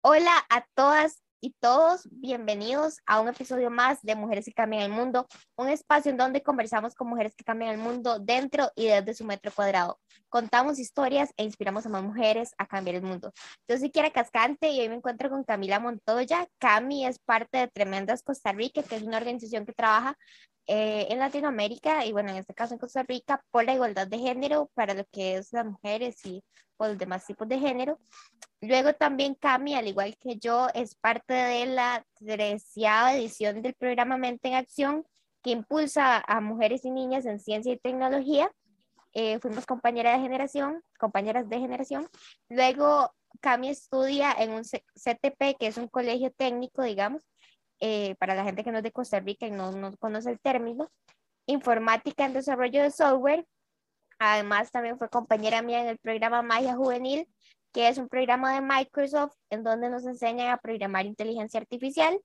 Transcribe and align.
Hola 0.00 0.32
a 0.48 0.64
todas 0.74 1.22
y 1.40 1.54
todos, 1.60 2.08
bienvenidos 2.10 2.98
a 3.06 3.20
un 3.20 3.28
episodio 3.28 3.70
más 3.70 4.00
de 4.02 4.14
Mujeres 4.14 4.44
que 4.44 4.52
Cambian 4.52 4.82
el 4.82 4.90
Mundo, 4.90 5.26
un 5.56 5.68
espacio 5.68 6.10
en 6.10 6.16
donde 6.16 6.42
conversamos 6.42 6.94
con 6.94 7.08
mujeres 7.08 7.34
que 7.36 7.44
cambian 7.44 7.72
el 7.72 7.78
mundo 7.78 8.18
dentro 8.18 8.70
y 8.74 8.86
desde 8.86 9.14
su 9.14 9.24
metro 9.24 9.52
cuadrado. 9.52 10.00
Contamos 10.28 10.78
historias 10.78 11.30
e 11.36 11.44
inspiramos 11.44 11.86
a 11.86 11.90
más 11.90 12.02
mujeres 12.02 12.54
a 12.58 12.66
cambiar 12.66 12.96
el 12.96 13.02
mundo. 13.02 13.32
Yo 13.68 13.76
soy 13.76 13.90
Kiara 13.90 14.10
Cascante 14.10 14.70
y 14.70 14.80
hoy 14.80 14.88
me 14.88 14.96
encuentro 14.96 15.30
con 15.30 15.44
Camila 15.44 15.78
Montoya. 15.78 16.48
Cami 16.58 17.06
es 17.06 17.18
parte 17.18 17.58
de 17.58 17.68
Tremendas 17.68 18.22
Costa 18.22 18.52
Rica, 18.52 18.82
que 18.82 18.96
es 18.96 19.02
una 19.02 19.18
organización 19.18 19.66
que 19.66 19.72
trabaja 19.72 20.16
eh, 20.70 21.06
en 21.08 21.18
Latinoamérica 21.18 22.04
y 22.04 22.12
bueno, 22.12 22.30
en 22.30 22.36
este 22.36 22.52
caso 22.52 22.74
en 22.74 22.78
Costa 22.78 23.02
Rica, 23.02 23.42
por 23.50 23.64
la 23.64 23.72
igualdad 23.72 24.06
de 24.06 24.18
género 24.18 24.70
para 24.74 24.92
lo 24.92 25.02
que 25.06 25.36
es 25.36 25.50
las 25.50 25.64
mujeres 25.64 26.22
y 26.26 26.44
por 26.76 26.88
los 26.88 26.98
demás 26.98 27.24
tipos 27.26 27.48
de 27.48 27.58
género. 27.58 27.98
Luego 28.60 28.92
también 28.92 29.34
Cami, 29.34 29.74
al 29.74 29.88
igual 29.88 30.14
que 30.18 30.36
yo, 30.36 30.68
es 30.74 30.94
parte 30.94 31.32
de 31.32 31.64
la 31.64 32.04
treceava 32.18 33.14
edición 33.14 33.62
del 33.62 33.72
programa 33.74 34.18
Mente 34.18 34.48
en 34.48 34.54
Acción, 34.56 35.06
que 35.42 35.52
impulsa 35.52 36.22
a 36.26 36.40
mujeres 36.42 36.84
y 36.84 36.90
niñas 36.90 37.24
en 37.24 37.40
ciencia 37.40 37.72
y 37.72 37.78
tecnología. 37.78 38.52
Eh, 39.14 39.38
fuimos 39.38 39.64
compañeras 39.64 40.18
de 40.18 40.22
generación, 40.22 40.82
compañeras 40.98 41.48
de 41.48 41.60
generación. 41.60 42.06
Luego 42.50 43.10
Cami 43.40 43.70
estudia 43.70 44.32
en 44.38 44.50
un 44.50 44.64
CTP, 44.64 45.56
que 45.58 45.68
es 45.68 45.78
un 45.78 45.88
colegio 45.88 46.30
técnico, 46.30 46.82
digamos, 46.82 47.22
eh, 47.80 48.14
para 48.18 48.34
la 48.34 48.44
gente 48.44 48.64
que 48.64 48.72
no 48.72 48.78
es 48.78 48.84
de 48.84 48.92
Costa 48.92 49.20
Rica 49.20 49.46
y 49.46 49.50
no, 49.50 49.72
no 49.72 49.96
conoce 49.96 50.30
el 50.30 50.40
término, 50.40 50.90
informática 51.46 52.24
en 52.24 52.34
desarrollo 52.34 52.82
de 52.82 52.90
software. 52.90 53.46
Además, 54.18 54.70
también 54.70 54.98
fue 54.98 55.08
compañera 55.08 55.62
mía 55.62 55.82
en 55.82 55.88
el 55.88 55.98
programa 55.98 56.42
Magia 56.42 56.74
Juvenil, 56.74 57.28
que 57.72 57.88
es 57.88 57.98
un 57.98 58.08
programa 58.08 58.54
de 58.54 58.60
Microsoft 58.60 59.34
en 59.50 59.62
donde 59.62 59.90
nos 59.90 60.04
enseñan 60.04 60.48
a 60.48 60.58
programar 60.58 61.06
inteligencia 61.06 61.60
artificial. 61.60 62.18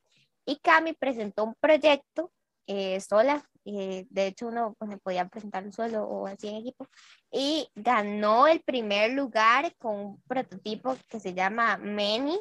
Y 0.45 0.57
Cami 0.57 0.93
presentó 0.93 1.43
un 1.43 1.55
proyecto 1.59 2.31
eh, 2.67 2.99
sola, 3.01 3.43
eh, 3.65 4.05
de 4.09 4.27
hecho 4.27 4.47
uno 4.47 4.75
pues, 4.77 4.97
podía 5.01 5.27
presentarlo 5.27 5.71
solo 5.71 6.03
o 6.03 6.27
así 6.27 6.47
en 6.47 6.55
equipo, 6.55 6.87
y 7.31 7.67
ganó 7.75 8.47
el 8.47 8.61
primer 8.61 9.11
lugar 9.11 9.75
con 9.77 9.99
un 9.99 10.21
prototipo 10.23 10.95
que 11.09 11.19
se 11.19 11.33
llama 11.33 11.77
Many. 11.77 12.39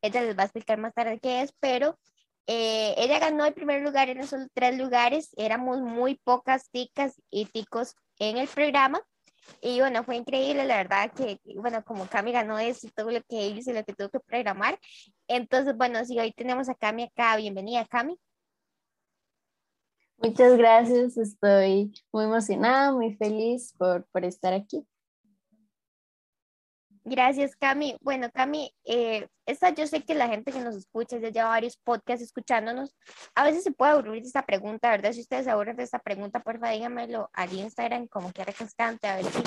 Ella 0.00 0.22
les 0.22 0.36
va 0.36 0.42
a 0.42 0.46
explicar 0.46 0.78
más 0.78 0.94
tarde 0.94 1.18
qué 1.20 1.42
es, 1.42 1.52
pero 1.60 1.98
eh, 2.46 2.94
ella 2.98 3.18
ganó 3.18 3.44
el 3.44 3.54
primer 3.54 3.82
lugar 3.82 4.08
en 4.08 4.20
esos 4.20 4.46
tres 4.52 4.76
lugares. 4.76 5.30
Éramos 5.36 5.80
muy 5.80 6.16
pocas 6.16 6.70
ticas 6.70 7.20
y 7.30 7.46
ticos 7.46 7.94
en 8.18 8.38
el 8.38 8.48
programa. 8.48 9.00
Y 9.60 9.80
bueno, 9.80 10.04
fue 10.04 10.16
increíble, 10.16 10.64
la 10.64 10.78
verdad 10.78 11.12
que, 11.12 11.38
bueno, 11.56 11.84
como 11.84 12.06
Cami 12.06 12.32
ganó 12.32 12.58
eso 12.58 12.86
y 12.86 12.90
todo 12.90 13.10
lo 13.10 13.20
que 13.22 13.48
hizo 13.48 13.70
y 13.70 13.74
lo 13.74 13.84
que 13.84 13.92
tuvo 13.92 14.08
que 14.08 14.20
programar. 14.20 14.78
Entonces, 15.28 15.76
bueno, 15.76 16.02
sí, 16.04 16.18
hoy 16.18 16.32
tenemos 16.32 16.68
a 16.68 16.74
Cami 16.74 17.04
acá. 17.04 17.36
Bienvenida, 17.36 17.84
Cami. 17.86 18.18
Muchas 20.16 20.56
gracias, 20.56 21.18
estoy 21.18 21.92
muy 22.12 22.24
emocionada, 22.24 22.92
muy 22.92 23.14
feliz 23.16 23.74
por, 23.76 24.06
por 24.06 24.24
estar 24.24 24.54
aquí. 24.54 24.86
Gracias, 27.06 27.54
Cami. 27.54 27.98
Bueno, 28.00 28.30
Cami, 28.32 28.74
eh, 28.84 29.28
esta 29.44 29.68
yo 29.68 29.86
sé 29.86 30.02
que 30.02 30.14
la 30.14 30.26
gente 30.26 30.52
que 30.52 30.60
nos 30.60 30.74
escucha 30.74 31.18
ya 31.18 31.28
lleva 31.28 31.48
varios 31.50 31.76
podcasts 31.76 32.24
escuchándonos. 32.24 32.96
A 33.34 33.44
veces 33.44 33.62
se 33.62 33.72
puede 33.72 33.92
aburrir 33.92 34.22
de 34.22 34.28
esta 34.28 34.46
pregunta, 34.46 34.90
¿verdad? 34.90 35.12
Si 35.12 35.20
ustedes 35.20 35.44
se 35.44 35.50
aburren 35.50 35.76
de 35.76 35.82
esta 35.82 35.98
pregunta, 35.98 36.42
porfa, 36.42 36.70
díganmelo 36.70 37.28
al 37.34 37.52
Instagram 37.52 38.08
como 38.08 38.32
que 38.32 38.42
refrescante, 38.42 39.06
a 39.06 39.16
ver 39.16 39.26
si 39.26 39.42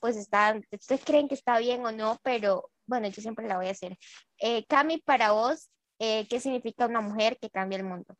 pues 0.00 0.16
están, 0.16 0.64
ustedes 0.72 1.04
creen 1.04 1.28
que 1.28 1.34
está 1.34 1.58
bien 1.58 1.84
o 1.84 1.92
no, 1.92 2.18
pero 2.22 2.70
bueno, 2.86 3.08
yo 3.08 3.20
siempre 3.20 3.46
la 3.46 3.58
voy 3.58 3.68
a 3.68 3.72
hacer. 3.72 3.98
Eh, 4.38 4.64
Cami, 4.66 4.96
para 4.98 5.32
vos, 5.32 5.70
eh, 5.98 6.26
¿qué 6.28 6.40
significa 6.40 6.86
una 6.86 7.02
mujer 7.02 7.36
que 7.38 7.50
cambia 7.50 7.76
el 7.76 7.84
mundo? 7.84 8.16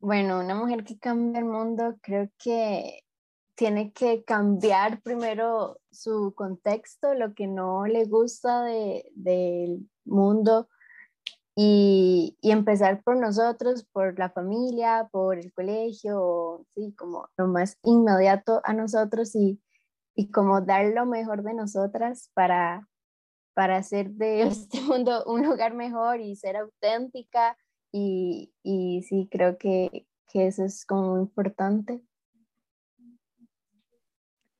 Bueno, 0.00 0.40
una 0.40 0.56
mujer 0.56 0.82
que 0.82 0.98
cambia 0.98 1.38
el 1.38 1.46
mundo, 1.46 1.96
creo 2.02 2.28
que 2.36 3.05
tiene 3.56 3.92
que 3.92 4.22
cambiar 4.24 5.00
primero 5.02 5.80
su 5.90 6.34
contexto, 6.36 7.14
lo 7.14 7.34
que 7.34 7.46
no 7.46 7.86
le 7.86 8.04
gusta 8.04 8.62
del 8.62 9.90
mundo 10.04 10.68
y, 11.56 12.36
empezar 12.42 13.02
por 13.02 13.16
nosotros, 13.16 13.84
por 13.90 14.18
la 14.18 14.30
familia, 14.30 15.08
por 15.10 15.38
el 15.38 15.52
colegio, 15.54 16.66
sí, 16.74 16.94
como 16.96 17.30
lo 17.38 17.48
más 17.48 17.78
inmediato 17.82 18.60
a 18.64 18.74
nosotros 18.74 19.34
y, 19.34 19.60
y 20.14 20.30
como 20.30 20.60
dar 20.60 20.84
lo 20.94 21.06
mejor 21.06 21.42
de 21.42 21.54
nosotras 21.54 22.30
para, 22.34 22.86
para 23.54 23.78
hacer 23.78 24.10
de 24.10 24.42
este 24.42 24.82
mundo 24.82 25.24
un 25.26 25.46
lugar 25.46 25.74
mejor 25.74 26.20
y 26.20 26.36
ser 26.36 26.56
auténtica 26.56 27.56
y, 27.90 28.52
y 28.62 29.02
sí, 29.04 29.26
creo 29.30 29.56
que, 29.56 30.06
que 30.28 30.46
eso 30.48 30.62
es 30.62 30.84
como 30.84 31.18
importante. 31.18 32.02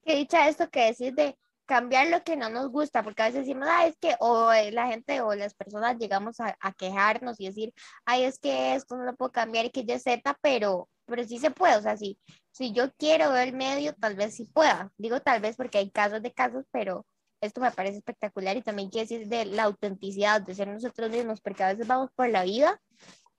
Qué 0.06 0.15
dicha 0.15 0.49
esto 0.49 0.71
que 0.71 0.84
decís 0.84 1.17
de 1.17 1.37
cambiar 1.67 2.06
lo 2.06 2.22
que 2.22 2.37
no 2.37 2.49
nos 2.49 2.71
gusta, 2.71 3.03
porque 3.03 3.22
a 3.22 3.27
veces 3.27 3.41
decimos, 3.41 3.67
ah, 3.69 3.89
es 3.89 3.97
que, 3.97 4.15
o 4.21 4.53
eh, 4.53 4.71
la 4.71 4.87
gente 4.87 5.21
o 5.21 5.34
las 5.34 5.53
personas 5.55 5.99
llegamos 5.99 6.37
a, 6.39 6.56
quejarnos 6.78 7.41
y 7.41 7.47
decir, 7.47 7.75
ay, 8.05 8.22
es 8.22 8.39
que 8.39 8.77
esto 8.77 8.97
no 8.97 9.03
lo 9.03 9.17
puedo 9.17 9.33
cambiar 9.33 9.65
y 9.65 9.71
que 9.71 9.84
ya 9.84 9.99
Z, 9.99 10.39
pero, 10.41 10.89
pero 11.06 11.25
sí 11.25 11.39
se 11.41 11.50
puede, 11.50 11.77
o 11.77 11.83
sea, 11.83 11.97
si, 11.97 12.21
si 12.53 12.72
yo 12.72 12.93
quiero 12.97 13.33
ver 13.33 13.49
el 13.49 13.56
medio, 13.56 13.94
tal 13.94 14.15
vez 14.15 14.37
sí 14.37 14.44
pueda. 14.44 14.93
Digo 14.97 15.21
tal 15.21 15.41
vez 15.41 15.56
porque 15.56 15.78
hay 15.78 15.91
casos 15.91 16.23
de 16.23 16.33
casos, 16.33 16.65
pero 16.71 17.05
esto 17.41 17.61
me 17.61 17.73
parece 17.73 17.99
espectacular 17.99 18.56
y 18.56 18.62
también 18.62 18.91
quiere 18.91 19.09
decir 19.09 19.27
de 19.27 19.44
la 19.47 19.65
autenticidad, 19.65 20.41
de 20.41 20.55
ser 20.55 20.69
nosotros 20.69 21.11
mismos, 21.11 21.41
porque 21.41 21.65
a 21.65 21.73
veces 21.73 21.87
vamos 21.88 22.11
por 22.15 22.28
la 22.31 22.44
vida 22.44 22.81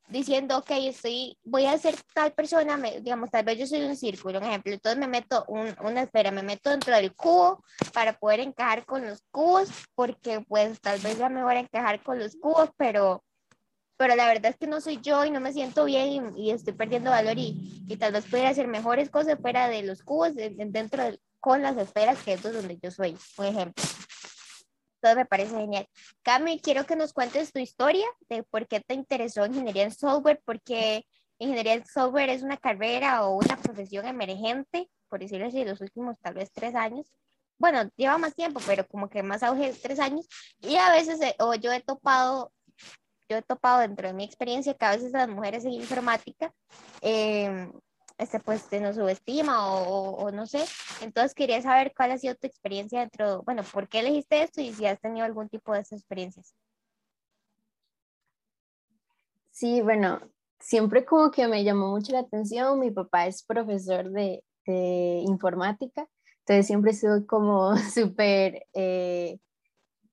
diciendo, 0.07 0.57
ok, 0.57 0.71
estoy, 0.71 1.37
voy 1.43 1.65
a 1.65 1.77
ser 1.77 1.95
tal 2.13 2.31
persona, 2.33 2.77
digamos, 3.01 3.29
tal 3.29 3.43
vez 3.43 3.59
yo 3.59 3.67
soy 3.67 3.81
un 3.83 3.95
círculo, 3.95 4.39
un 4.39 4.45
ejemplo, 4.45 4.73
entonces 4.73 4.99
me 4.99 5.07
meto 5.07 5.43
un, 5.47 5.75
una 5.83 6.03
esfera, 6.03 6.31
me 6.31 6.43
meto 6.43 6.69
dentro 6.69 6.95
del 6.95 7.13
cubo 7.13 7.63
para 7.93 8.13
poder 8.17 8.39
encajar 8.39 8.85
con 8.85 9.05
los 9.05 9.21
cubos, 9.31 9.69
porque 9.95 10.41
pues 10.47 10.79
tal 10.79 10.99
vez 10.99 11.17
ya 11.17 11.29
me 11.29 11.43
voy 11.43 11.55
a 11.55 11.59
encajar 11.59 12.01
con 12.01 12.19
los 12.19 12.35
cubos, 12.37 12.69
pero, 12.77 13.23
pero 13.97 14.15
la 14.15 14.27
verdad 14.27 14.51
es 14.51 14.57
que 14.57 14.67
no 14.67 14.79
soy 14.79 14.99
yo 15.01 15.25
y 15.25 15.31
no 15.31 15.41
me 15.41 15.53
siento 15.53 15.85
bien 15.85 16.33
y, 16.37 16.51
estoy 16.51 16.73
perdiendo 16.73 17.11
valor 17.11 17.37
y, 17.37 17.83
y, 17.87 17.97
tal 17.97 18.13
vez 18.13 18.25
pudiera 18.25 18.49
hacer 18.49 18.67
mejores 18.67 19.09
cosas 19.09 19.39
fuera 19.41 19.67
de 19.67 19.83
los 19.83 20.03
cubos, 20.03 20.33
dentro 20.35 21.03
de, 21.03 21.19
con 21.39 21.61
las 21.61 21.77
esferas, 21.77 22.21
que 22.23 22.33
es 22.33 22.43
donde 22.43 22.79
yo 22.81 22.91
soy, 22.91 23.17
un 23.37 23.45
ejemplo 23.45 23.83
todo 25.01 25.15
me 25.15 25.25
parece 25.25 25.55
genial. 25.55 25.87
Cami, 26.23 26.59
quiero 26.59 26.85
que 26.85 26.95
nos 26.95 27.13
cuentes 27.13 27.51
tu 27.51 27.59
historia 27.59 28.05
de 28.29 28.43
por 28.43 28.67
qué 28.67 28.79
te 28.81 28.93
interesó 28.93 29.45
ingeniería 29.45 29.83
en 29.83 29.91
software, 29.91 30.41
porque 30.45 31.05
ingeniería 31.39 31.73
en 31.73 31.85
software 31.85 32.29
es 32.29 32.43
una 32.43 32.57
carrera 32.57 33.25
o 33.25 33.37
una 33.37 33.57
profesión 33.57 34.05
emergente, 34.05 34.89
por 35.09 35.19
decirlo 35.19 35.47
así, 35.47 35.63
los 35.63 35.81
últimos 35.81 36.17
tal 36.21 36.35
vez 36.35 36.51
tres 36.51 36.75
años. 36.75 37.11
Bueno, 37.59 37.89
lleva 37.95 38.17
más 38.17 38.35
tiempo, 38.35 38.59
pero 38.67 38.87
como 38.87 39.09
que 39.09 39.23
más 39.23 39.43
auge 39.43 39.73
tres 39.81 39.99
años. 39.99 40.27
Y 40.59 40.75
a 40.75 40.91
veces, 40.91 41.21
eh, 41.21 41.35
o 41.39 41.55
yo 41.55 41.71
he 41.71 41.81
topado, 41.81 42.51
yo 43.29 43.37
he 43.37 43.41
topado 43.41 43.79
dentro 43.79 44.07
de 44.07 44.13
mi 44.13 44.23
experiencia 44.23 44.75
que 44.75 44.85
a 44.85 44.91
veces 44.91 45.11
las 45.11 45.27
mujeres 45.27 45.65
en 45.65 45.73
informática 45.73 46.53
eh, 47.01 47.71
este, 48.17 48.39
pues 48.39 48.61
se 48.61 48.79
nos 48.79 48.95
subestima 48.95 49.67
o, 49.67 50.15
o, 50.15 50.31
no 50.31 50.45
sé. 50.47 50.63
Entonces 51.01 51.33
quería 51.33 51.61
saber 51.61 51.93
cuál 51.95 52.11
ha 52.11 52.17
sido 52.17 52.35
tu 52.35 52.47
experiencia 52.47 53.01
dentro, 53.01 53.43
bueno, 53.43 53.63
¿por 53.63 53.87
qué 53.87 53.99
elegiste 53.99 54.41
esto 54.41 54.61
y 54.61 54.73
si 54.73 54.85
has 54.85 54.99
tenido 54.99 55.25
algún 55.25 55.49
tipo 55.49 55.73
de 55.73 55.81
esas 55.81 55.99
experiencias? 55.99 56.55
Sí, 59.51 59.81
bueno, 59.81 60.19
siempre 60.59 61.05
como 61.05 61.31
que 61.31 61.47
me 61.47 61.63
llamó 61.63 61.89
mucho 61.89 62.11
la 62.11 62.19
atención. 62.19 62.79
Mi 62.79 62.91
papá 62.91 63.27
es 63.27 63.43
profesor 63.43 64.11
de, 64.11 64.43
de 64.65 65.23
informática, 65.25 66.07
entonces 66.39 66.67
siempre 66.67 66.91
estuve 66.91 67.25
como 67.25 67.75
súper 67.93 68.67
eh, 68.73 69.39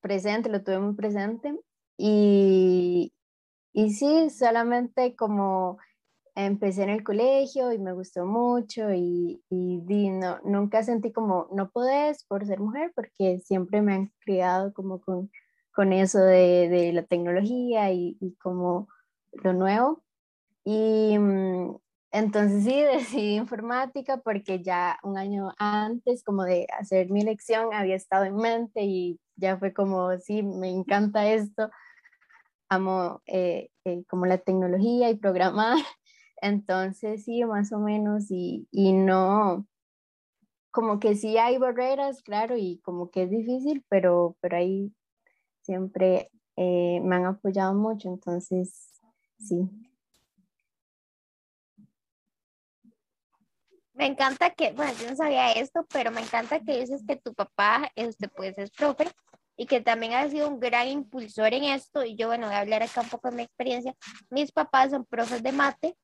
presente, 0.01 0.49
lo 0.51 0.63
tuve 0.63 0.79
muy 0.79 0.95
presente. 0.95 1.59
Y, 1.97 3.13
y 3.73 3.93
sí, 3.93 4.31
solamente 4.31 5.15
como 5.15 5.79
empecé 6.35 6.83
en 6.83 6.91
el 6.91 7.05
colegio 7.05 7.73
y 7.73 7.79
me 7.79 7.93
gustó 7.93 8.27
mucho 8.27 8.93
y, 8.93 9.43
y, 9.51 10.11
no, 10.11 10.41
nunca 10.45 10.83
sentí 10.83 11.13
como 11.13 11.49
no 11.53 11.71
podés 11.71 12.25
por 12.25 12.45
ser 12.47 12.61
mujer 12.61 12.93
porque 12.95 13.41
siempre 13.41 13.83
me 13.83 13.95
han 13.95 14.13
criado 14.21 14.73
como 14.75 15.01
con, 15.01 15.31
con 15.73 15.93
eso 15.93 16.19
de, 16.21 16.69
de, 16.69 16.93
la 16.93 17.05
tecnología 17.05 17.93
y, 17.93 18.17
y, 18.21 18.35
como 18.37 18.89
lo 19.33 19.53
nuevo. 19.53 20.03
Y 20.65 21.19
mm, 21.19 21.77
entonces 22.13 22.65
sí, 22.65 22.81
decidí 22.83 23.37
informática 23.37 24.19
porque 24.19 24.63
ya 24.63 24.99
un 25.03 25.19
año 25.19 25.53
antes 25.59 26.25
como 26.25 26.45
de 26.45 26.67
hacer 26.79 27.11
mi 27.11 27.21
elección 27.23 27.73
había 27.75 27.97
estado 27.97 28.25
en 28.25 28.37
mente 28.37 28.83
y 28.83 29.21
ya 29.37 29.59
fue 29.59 29.73
como, 29.73 30.17
sí, 30.19 30.43
me 30.43 30.71
encanta 30.71 31.29
esto, 31.29 31.71
amo 32.69 33.23
eh, 33.27 33.71
eh, 33.85 34.05
como 34.09 34.27
la 34.27 34.39
tecnología 34.39 35.11
y 35.11 35.17
programar. 35.17 35.79
Entonces, 36.45 37.25
sí, 37.25 37.43
más 37.47 37.73
o 37.73 37.79
menos, 37.79 38.31
y, 38.31 38.69
y 38.71 38.93
no, 38.93 39.67
como 40.71 41.01
que 41.01 41.17
sí 41.17 41.39
hay 41.39 41.57
barreras, 41.57 42.23
claro, 42.23 42.59
y 42.59 42.81
como 42.85 43.11
que 43.11 43.23
es 43.23 43.31
difícil, 43.31 43.83
pero, 43.89 44.37
pero 44.41 44.59
ahí 44.59 44.93
siempre 45.63 46.31
eh, 46.57 47.01
me 47.03 47.17
han 47.17 47.25
apoyado 47.25 47.73
mucho, 47.73 48.11
entonces 48.11 48.93
sí. 49.39 49.71
Me 53.95 54.05
encanta 54.05 54.51
que, 54.51 54.73
bueno, 54.73 54.93
yo 55.01 55.09
no 55.09 55.17
sabía 55.17 55.53
esto, 55.53 55.87
pero 55.91 56.11
me 56.11 56.21
encanta 56.21 56.61
que 56.61 56.79
dices 56.79 57.05
que 57.09 57.17
tu 57.17 57.33
papá, 57.33 57.91
este, 57.95 58.29
pues 58.29 58.59
es 58.59 58.71
profe 58.71 59.07
y 59.57 59.65
que 59.65 59.81
también 59.81 60.13
ha 60.13 60.29
sido 60.29 60.49
un 60.49 60.61
gran 60.61 60.89
impulsor 60.89 61.55
en 61.55 61.65
esto. 61.65 62.05
Y 62.05 62.17
yo, 62.17 62.27
bueno, 62.27 62.49
voy 62.49 62.57
a 62.57 62.61
hablar 62.61 62.83
acá 62.83 63.01
un 63.01 63.09
poco 63.09 63.31
de 63.31 63.37
mi 63.37 63.43
experiencia. 63.45 63.95
Mis 64.29 64.53
papás 64.53 64.91
son 64.91 65.07
profes 65.07 65.43
de 65.43 65.53
mate, 65.53 65.97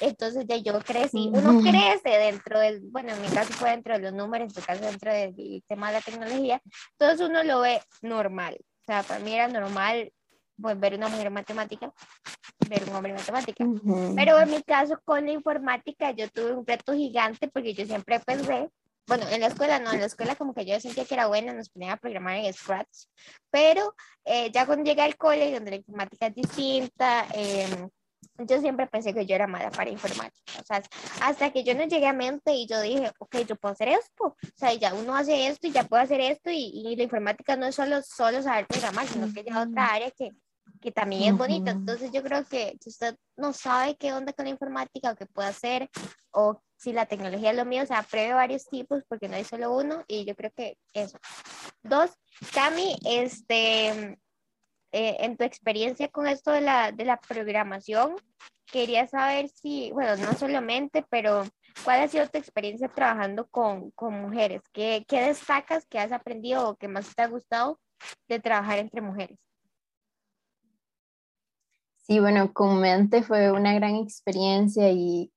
entonces 0.00 0.44
ya 0.48 0.56
yo 0.56 0.78
crecí, 0.80 1.30
uno 1.32 1.60
crece 1.60 2.18
dentro 2.18 2.58
del, 2.58 2.80
bueno, 2.90 3.12
en 3.12 3.22
mi 3.22 3.28
caso 3.28 3.52
fue 3.52 3.70
dentro 3.70 3.94
de 3.94 4.00
los 4.00 4.12
números, 4.12 4.48
en 4.48 4.54
tu 4.54 4.66
caso 4.66 4.84
dentro 4.84 5.12
del 5.12 5.62
tema 5.66 5.88
de 5.88 5.94
la 5.94 6.00
tecnología, 6.00 6.60
entonces 6.92 7.28
uno 7.28 7.42
lo 7.42 7.60
ve 7.60 7.80
normal. 8.02 8.56
O 8.60 8.84
sea, 8.86 9.02
para 9.02 9.20
mí 9.20 9.34
era 9.34 9.48
normal 9.48 10.12
pues, 10.60 10.78
ver 10.78 10.94
una 10.94 11.08
mujer 11.08 11.30
matemática, 11.30 11.92
ver 12.68 12.84
un 12.88 12.94
hombre 12.94 13.12
matemática. 13.12 13.64
Pero 14.16 14.40
en 14.40 14.50
mi 14.50 14.62
caso 14.62 14.98
con 15.04 15.26
la 15.26 15.32
informática 15.32 16.10
yo 16.12 16.28
tuve 16.28 16.52
un 16.52 16.66
reto 16.66 16.94
gigante 16.94 17.48
porque 17.48 17.74
yo 17.74 17.84
siempre 17.84 18.20
pensé, 18.20 18.68
bueno, 19.06 19.26
en 19.30 19.40
la 19.40 19.46
escuela 19.46 19.78
no, 19.78 19.92
en 19.92 20.00
la 20.00 20.06
escuela 20.06 20.36
como 20.36 20.54
que 20.54 20.66
yo 20.66 20.78
sentía 20.80 21.04
que 21.04 21.14
era 21.14 21.26
buena, 21.26 21.52
nos 21.52 21.70
ponían 21.70 21.92
a 21.92 21.96
programar 21.96 22.36
en 22.36 22.52
Scratch, 22.52 23.06
pero 23.50 23.94
eh, 24.24 24.50
ya 24.52 24.66
cuando 24.66 24.84
llegué 24.84 25.02
al 25.02 25.16
cole, 25.16 25.52
donde 25.52 25.70
la 25.70 25.76
informática 25.76 26.26
es 26.26 26.34
distinta, 26.34 27.26
eh, 27.34 27.88
yo 28.46 28.60
siempre 28.60 28.86
pensé 28.86 29.12
que 29.12 29.26
yo 29.26 29.34
era 29.34 29.46
mala 29.46 29.70
para 29.70 29.90
informática, 29.90 30.60
o 30.60 30.64
sea, 30.64 30.82
hasta 31.22 31.50
que 31.50 31.64
yo 31.64 31.74
no 31.74 31.84
llegué 31.84 32.06
a 32.06 32.12
mente 32.12 32.52
y 32.52 32.66
yo 32.66 32.80
dije, 32.80 33.10
ok, 33.18 33.38
yo 33.46 33.56
puedo 33.56 33.72
hacer 33.72 33.88
esto, 33.88 34.24
o 34.24 34.36
sea, 34.56 34.72
ya 34.74 34.94
uno 34.94 35.16
hace 35.16 35.48
esto 35.48 35.66
y 35.66 35.72
ya 35.72 35.84
puedo 35.84 36.02
hacer 36.02 36.20
esto 36.20 36.50
y, 36.50 36.70
y 36.74 36.96
la 36.96 37.02
informática 37.02 37.56
no 37.56 37.66
es 37.66 37.74
solo, 37.74 38.00
solo 38.02 38.42
saber 38.42 38.66
programar, 38.66 39.06
sino 39.06 39.32
que 39.32 39.44
ya 39.44 39.62
otra 39.62 39.86
área 39.86 40.10
que, 40.12 40.30
que 40.80 40.92
también 40.92 41.32
es 41.32 41.38
bonita, 41.38 41.72
entonces 41.72 42.10
yo 42.12 42.22
creo 42.22 42.44
que 42.44 42.76
si 42.80 42.90
usted 42.90 43.16
no 43.36 43.52
sabe 43.52 43.96
qué 43.96 44.12
onda 44.12 44.32
con 44.32 44.44
la 44.44 44.50
informática 44.50 45.10
o 45.10 45.16
qué 45.16 45.26
puede 45.26 45.48
hacer, 45.48 45.90
o 46.30 46.62
si 46.76 46.92
la 46.92 47.06
tecnología 47.06 47.50
es 47.50 47.56
lo 47.56 47.64
mío, 47.64 47.82
o 47.82 47.86
sea, 47.86 48.02
pruebe 48.02 48.34
varios 48.34 48.66
tipos 48.66 49.02
porque 49.08 49.28
no 49.28 49.34
hay 49.34 49.44
solo 49.44 49.74
uno 49.74 50.04
y 50.06 50.24
yo 50.24 50.36
creo 50.36 50.52
que 50.54 50.78
eso. 50.92 51.18
Dos, 51.82 52.12
Cami, 52.54 52.96
este, 53.04 54.18
eh, 54.92 55.16
en 55.20 55.36
tu 55.36 55.44
experiencia 55.44 56.08
con 56.08 56.26
esto 56.26 56.50
de 56.50 56.62
la, 56.62 56.92
de 56.92 57.04
la 57.04 57.18
programación, 57.20 58.16
quería 58.70 59.06
saber 59.06 59.48
si, 59.48 59.90
bueno, 59.92 60.16
no 60.16 60.32
solamente, 60.34 61.04
pero 61.10 61.44
¿cuál 61.84 62.00
ha 62.00 62.08
sido 62.08 62.26
tu 62.28 62.38
experiencia 62.38 62.88
trabajando 62.88 63.46
con, 63.48 63.90
con 63.92 64.20
mujeres? 64.20 64.62
¿Qué, 64.72 65.04
¿Qué, 65.06 65.20
destacas 65.22 65.86
que 65.86 65.98
has 65.98 66.12
aprendido 66.12 66.68
o 66.68 66.76
que 66.76 66.88
más 66.88 67.14
te 67.14 67.22
ha 67.22 67.28
gustado 67.28 67.78
de 68.28 68.40
trabajar 68.40 68.78
entre 68.78 69.00
mujeres? 69.00 69.38
Sí, 71.96 72.20
bueno, 72.20 72.54
con 72.54 72.80
Mente 72.80 73.22
fue 73.22 73.52
una 73.52 73.74
gran 73.74 73.96
experiencia 73.96 74.90
y, 74.90 75.30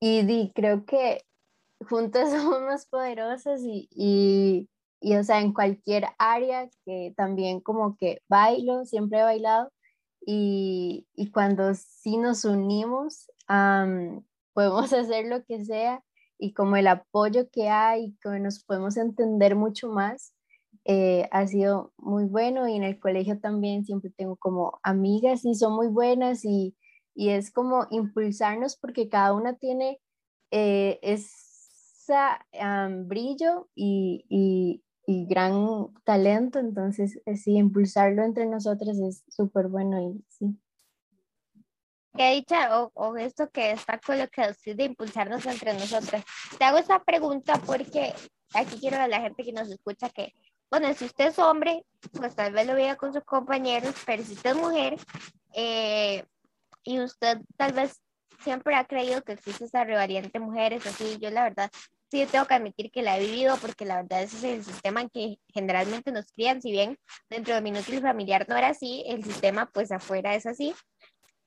y, 0.00 0.52
creo 0.54 0.84
que 0.84 1.24
juntas 1.88 2.30
somos 2.30 2.60
más 2.60 2.86
poderosas 2.86 3.62
y 3.62 4.68
y 5.04 5.16
o 5.16 5.22
sea, 5.22 5.42
en 5.42 5.52
cualquier 5.52 6.06
área 6.18 6.70
que 6.86 7.12
también 7.14 7.60
como 7.60 7.94
que 7.98 8.22
bailo, 8.26 8.86
siempre 8.86 9.20
he 9.20 9.22
bailado 9.22 9.70
y, 10.26 11.06
y 11.14 11.30
cuando 11.30 11.74
sí 11.74 12.16
nos 12.16 12.46
unimos, 12.46 13.30
podemos 14.54 14.92
hacer 14.94 15.26
lo 15.26 15.44
que 15.44 15.62
sea 15.66 16.02
y 16.38 16.54
como 16.54 16.76
el 16.76 16.86
apoyo 16.86 17.50
que 17.50 17.68
hay, 17.68 18.16
que 18.22 18.30
nos 18.40 18.64
podemos 18.64 18.96
entender 18.96 19.56
mucho 19.56 19.90
más, 19.90 20.34
eh, 20.86 21.28
ha 21.32 21.46
sido 21.46 21.92
muy 21.98 22.24
bueno 22.24 22.66
y 22.66 22.76
en 22.76 22.82
el 22.82 22.98
colegio 22.98 23.38
también 23.38 23.84
siempre 23.84 24.10
tengo 24.16 24.36
como 24.36 24.80
amigas 24.82 25.44
y 25.44 25.54
son 25.54 25.74
muy 25.74 25.88
buenas 25.88 26.46
y, 26.46 26.74
y 27.14 27.28
es 27.28 27.52
como 27.52 27.86
impulsarnos 27.90 28.78
porque 28.78 29.10
cada 29.10 29.34
una 29.34 29.58
tiene 29.58 30.00
eh, 30.50 30.98
esa 31.02 32.46
brillo 33.06 33.68
y, 33.74 34.24
y 34.30 34.82
gran 35.06 35.92
talento, 36.04 36.58
entonces 36.58 37.20
eh, 37.26 37.36
sí, 37.36 37.56
impulsarlo 37.56 38.22
entre 38.22 38.46
nosotras 38.46 38.98
es 38.98 39.24
súper 39.28 39.68
bueno 39.68 40.00
y 40.00 40.24
sí. 40.28 40.58
Qué 42.16 42.30
dicha, 42.34 42.80
o, 42.80 42.92
o, 42.94 43.16
esto 43.16 43.50
que 43.50 43.72
está 43.72 43.98
con 43.98 44.18
lo 44.18 44.28
que 44.28 44.42
decís 44.42 44.76
de 44.76 44.84
impulsarnos 44.84 45.44
entre 45.46 45.74
nosotras. 45.74 46.24
Te 46.56 46.64
hago 46.64 46.78
esta 46.78 47.02
pregunta 47.02 47.60
porque 47.66 48.14
aquí 48.54 48.78
quiero 48.78 49.00
a 49.00 49.08
la 49.08 49.20
gente 49.20 49.42
que 49.42 49.52
nos 49.52 49.68
escucha 49.68 50.08
que, 50.10 50.32
bueno, 50.70 50.94
si 50.94 51.06
usted 51.06 51.26
es 51.26 51.38
hombre, 51.40 51.84
pues 52.12 52.36
tal 52.36 52.52
vez 52.52 52.68
lo 52.68 52.74
vea 52.74 52.96
con 52.96 53.12
sus 53.12 53.24
compañeros, 53.24 53.94
pero 54.06 54.22
si 54.22 54.34
usted 54.34 54.50
es 54.50 54.56
mujer 54.56 54.96
eh, 55.54 56.24
y 56.84 57.00
usted 57.00 57.40
tal 57.56 57.72
vez 57.72 58.00
siempre 58.44 58.76
ha 58.76 58.84
creído 58.84 59.22
que 59.22 59.32
existe 59.32 59.64
esa 59.64 59.84
rivalidad 59.84 60.24
entre 60.24 60.40
mujeres, 60.40 60.86
así, 60.86 61.18
yo 61.18 61.30
la 61.30 61.42
verdad 61.42 61.70
sí 62.14 62.26
tengo 62.30 62.46
que 62.46 62.54
admitir 62.54 62.92
que 62.92 63.02
la 63.02 63.18
he 63.18 63.20
vivido 63.20 63.56
porque 63.56 63.84
la 63.84 63.96
verdad 63.96 64.22
ese 64.22 64.36
es 64.36 64.44
el 64.44 64.64
sistema 64.64 65.00
en 65.00 65.10
que 65.10 65.38
generalmente 65.52 66.12
nos 66.12 66.26
crían, 66.30 66.62
si 66.62 66.70
bien 66.70 66.96
dentro 67.28 67.56
de 67.56 67.60
mi 67.60 67.72
núcleo 67.72 68.00
familiar 68.00 68.46
no 68.48 68.56
era 68.56 68.68
así, 68.68 69.02
el 69.08 69.24
sistema 69.24 69.66
pues 69.66 69.90
afuera 69.90 70.36
es 70.36 70.46
así. 70.46 70.72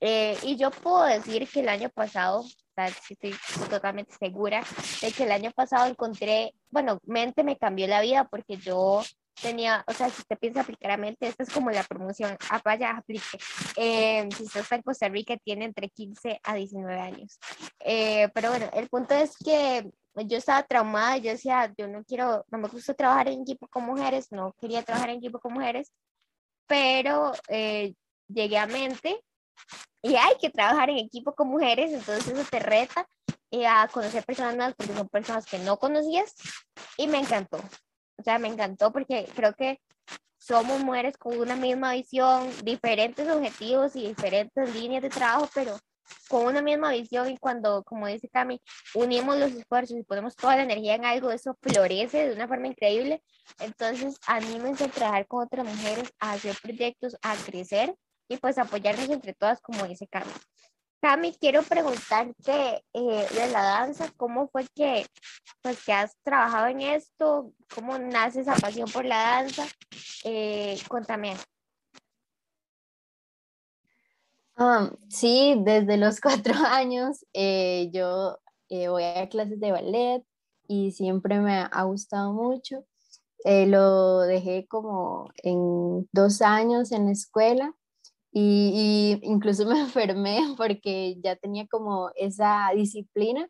Eh, 0.00 0.36
y 0.42 0.56
yo 0.56 0.70
puedo 0.70 1.04
decir 1.04 1.48
que 1.48 1.60
el 1.60 1.70
año 1.70 1.88
pasado, 1.88 2.44
estoy 3.08 3.34
totalmente 3.70 4.14
segura 4.20 4.62
de 5.00 5.10
que 5.10 5.24
el 5.24 5.32
año 5.32 5.50
pasado 5.52 5.86
encontré, 5.86 6.54
bueno, 6.68 7.00
mente 7.04 7.44
me 7.44 7.56
cambió 7.56 7.86
la 7.86 8.02
vida 8.02 8.28
porque 8.30 8.58
yo 8.58 9.02
tenía, 9.40 9.84
o 9.86 9.92
sea, 9.92 10.10
si 10.10 10.20
usted 10.20 10.38
piensa 10.38 10.60
aplicar 10.60 10.90
a 10.90 10.96
mente, 10.96 11.26
esta 11.26 11.44
es 11.44 11.50
como 11.50 11.70
la 11.70 11.82
promoción, 11.82 12.36
ah, 12.50 12.60
vaya, 12.64 12.90
aplique. 12.90 13.38
Eh, 13.76 14.28
si 14.36 14.44
usted 14.44 14.60
está 14.60 14.76
en 14.76 14.82
Costa 14.82 15.08
Rica, 15.08 15.36
tiene 15.38 15.64
entre 15.64 15.88
15 15.88 16.40
a 16.42 16.54
19 16.54 17.00
años. 17.00 17.38
Eh, 17.80 18.28
pero 18.34 18.50
bueno, 18.50 18.68
el 18.74 18.88
punto 18.88 19.14
es 19.14 19.36
que 19.38 19.90
yo 20.22 20.38
estaba 20.38 20.62
traumada, 20.62 21.16
yo 21.18 21.30
decía, 21.30 21.72
yo 21.76 21.88
no 21.88 22.04
quiero, 22.04 22.44
no 22.50 22.58
me 22.58 22.68
gusta 22.68 22.94
trabajar 22.94 23.28
en 23.28 23.42
equipo 23.42 23.68
con 23.68 23.84
mujeres, 23.84 24.30
no 24.32 24.52
quería 24.60 24.82
trabajar 24.82 25.10
en 25.10 25.18
equipo 25.18 25.38
con 25.38 25.52
mujeres, 25.54 25.92
pero 26.66 27.32
eh, 27.48 27.94
llegué 28.28 28.58
a 28.58 28.66
mente 28.66 29.22
y 30.02 30.14
hay 30.16 30.36
que 30.40 30.50
trabajar 30.50 30.90
en 30.90 30.98
equipo 30.98 31.34
con 31.34 31.48
mujeres, 31.48 31.92
entonces 31.92 32.28
eso 32.28 32.48
te 32.50 32.60
reta 32.60 33.06
eh, 33.50 33.66
a 33.66 33.88
conocer 33.88 34.24
personas 34.24 34.56
nuevas 34.56 34.74
porque 34.76 34.94
son 34.94 35.08
personas 35.08 35.46
que 35.46 35.58
no 35.58 35.78
conocías 35.78 36.34
y 36.96 37.06
me 37.06 37.18
encantó. 37.18 37.58
O 38.16 38.22
sea, 38.22 38.38
me 38.38 38.48
encantó 38.48 38.92
porque 38.92 39.28
creo 39.34 39.54
que 39.54 39.80
somos 40.38 40.80
mujeres 40.80 41.16
con 41.16 41.38
una 41.38 41.56
misma 41.56 41.92
visión, 41.92 42.50
diferentes 42.64 43.28
objetivos 43.28 43.96
y 43.96 44.08
diferentes 44.08 44.74
líneas 44.74 45.02
de 45.02 45.10
trabajo, 45.10 45.48
pero 45.54 45.78
con 46.28 46.46
una 46.46 46.62
misma 46.62 46.92
visión 46.92 47.30
y 47.30 47.38
cuando, 47.38 47.82
como 47.84 48.06
dice 48.06 48.28
Cami, 48.28 48.60
unimos 48.94 49.38
los 49.38 49.52
esfuerzos 49.52 49.98
y 49.98 50.02
ponemos 50.02 50.36
toda 50.36 50.56
la 50.56 50.62
energía 50.62 50.94
en 50.94 51.04
algo, 51.04 51.30
eso 51.30 51.56
florece 51.60 52.28
de 52.28 52.34
una 52.34 52.48
forma 52.48 52.68
increíble. 52.68 53.22
Entonces, 53.60 54.18
anímense 54.26 54.84
a 54.84 54.88
trabajar 54.88 55.26
con 55.26 55.44
otras 55.44 55.66
mujeres, 55.66 56.12
a 56.20 56.32
hacer 56.32 56.56
proyectos, 56.62 57.16
a 57.22 57.34
crecer 57.36 57.94
y 58.28 58.36
pues 58.36 58.58
apoyarnos 58.58 59.08
entre 59.08 59.34
todas, 59.34 59.60
como 59.60 59.86
dice 59.86 60.06
Cami. 60.06 60.30
Cami, 61.00 61.32
quiero 61.40 61.62
preguntarte 61.62 62.84
eh, 62.92 63.26
de 63.32 63.50
la 63.52 63.62
danza, 63.62 64.10
¿cómo 64.16 64.48
fue 64.48 64.66
que, 64.74 65.06
pues, 65.62 65.82
que 65.84 65.92
has 65.92 66.16
trabajado 66.24 66.66
en 66.66 66.80
esto? 66.80 67.52
¿Cómo 67.72 67.96
nace 67.98 68.40
esa 68.40 68.56
pasión 68.56 68.90
por 68.90 69.04
la 69.04 69.16
danza? 69.16 69.66
Eh, 70.24 70.76
cuéntame. 70.88 71.36
Ah, 74.60 74.90
sí, 75.08 75.54
desde 75.64 75.96
los 75.98 76.20
cuatro 76.52 76.54
años 76.66 77.24
eh, 77.32 77.90
yo 77.92 78.38
eh, 78.68 78.88
voy 78.88 79.04
a 79.04 79.28
clases 79.28 79.60
de 79.60 79.70
ballet 79.70 80.24
y 80.66 80.90
siempre 80.92 81.40
me 81.40 81.68
ha 81.70 81.82
gustado 81.84 82.32
mucho. 82.32 82.84
Eh, 83.44 83.66
lo 83.66 84.20
dejé 84.22 84.66
como 84.68 85.30
en 85.44 86.08
dos 86.12 86.42
años 86.42 86.92
en 86.92 87.06
la 87.06 87.12
escuela 87.12 87.74
y, 88.32 89.20
incluso 89.22 89.66
me 89.68 89.80
enfermé 89.80 90.40
porque 90.56 91.16
ya 91.22 91.36
tenía 91.36 91.66
como 91.68 92.10
esa 92.16 92.70
disciplina. 92.74 93.48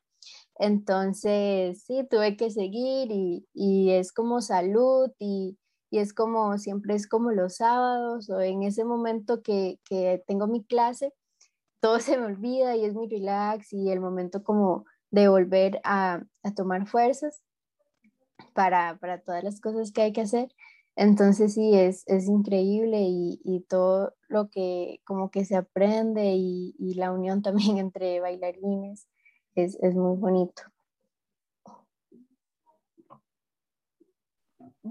Entonces, 0.56 1.84
sí, 1.86 2.06
tuve 2.10 2.36
que 2.36 2.50
seguir 2.50 3.10
y, 3.12 3.46
y 3.54 3.92
es 3.92 4.12
como 4.12 4.42
salud 4.42 5.10
y, 5.18 5.58
y 5.90 5.98
es 5.98 6.12
como, 6.12 6.58
siempre 6.58 6.94
es 6.94 7.06
como 7.06 7.30
los 7.32 7.56
sábados 7.56 8.28
o 8.30 8.40
en 8.40 8.62
ese 8.62 8.84
momento 8.84 9.42
que, 9.42 9.78
que 9.84 10.22
tengo 10.26 10.46
mi 10.46 10.64
clase, 10.64 11.14
todo 11.80 12.00
se 12.00 12.18
me 12.18 12.26
olvida 12.26 12.76
y 12.76 12.84
es 12.84 12.94
mi 12.94 13.08
relax 13.08 13.72
y 13.72 13.90
el 13.90 14.00
momento 14.00 14.42
como 14.42 14.84
de 15.10 15.28
volver 15.28 15.80
a, 15.84 16.22
a 16.42 16.54
tomar 16.54 16.86
fuerzas 16.86 17.42
para, 18.52 18.98
para, 18.98 19.20
todas 19.20 19.44
las 19.44 19.60
cosas 19.60 19.92
que 19.92 20.02
hay 20.02 20.12
que 20.12 20.22
hacer. 20.22 20.48
Entonces 20.96 21.54
sí, 21.54 21.74
es, 21.74 22.02
es 22.08 22.26
increíble 22.28 23.02
y, 23.02 23.40
y, 23.44 23.60
todo 23.60 24.14
lo 24.28 24.50
que 24.50 25.00
como 25.04 25.30
que 25.30 25.44
se 25.44 25.56
aprende 25.56 26.34
y, 26.34 26.74
y 26.78 26.94
la 26.94 27.12
unión 27.12 27.40
también 27.42 27.78
entre 27.78 28.20
bailarines 28.20 29.06
es, 29.54 29.78
es 29.80 29.94
muy 29.94 30.16
bonito. 30.16 30.62